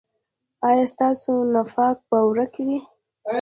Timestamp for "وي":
2.65-2.77